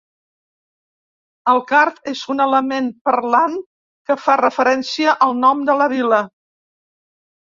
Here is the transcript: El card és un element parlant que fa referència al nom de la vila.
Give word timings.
El 1.51 1.59
card 1.71 2.09
és 2.11 2.23
un 2.33 2.41
element 2.45 2.87
parlant 3.09 3.53
que 4.11 4.17
fa 4.23 4.37
referència 4.41 5.13
al 5.27 5.35
nom 5.43 5.61
de 5.69 5.75
la 5.83 5.89
vila. 5.95 6.23